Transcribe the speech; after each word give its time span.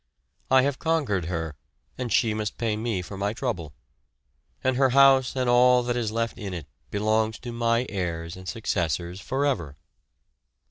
I 0.49 0.63
have 0.63 0.79
conquered 0.79 1.25
her 1.25 1.55
and 1.95 2.11
she 2.11 2.33
must 2.33 2.57
pay 2.57 2.75
me 2.75 3.03
for 3.03 3.17
my 3.19 3.33
trouble; 3.33 3.75
and 4.63 4.75
her 4.75 4.89
house 4.89 5.35
and 5.35 5.47
all 5.47 5.83
that 5.83 5.95
is 5.95 6.11
left 6.11 6.39
in 6.39 6.55
it 6.55 6.65
belongs 6.89 7.37
to 7.37 7.51
my 7.51 7.85
heirs 7.87 8.35
and 8.35 8.49
successors 8.49 9.21
forever. 9.21 9.77